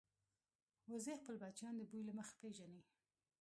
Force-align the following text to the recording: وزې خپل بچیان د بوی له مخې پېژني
وزې 0.91 1.13
خپل 1.21 1.35
بچیان 1.43 1.73
د 1.77 1.81
بوی 1.89 2.01
له 2.07 2.13
مخې 2.17 2.35
پېژني 2.41 2.81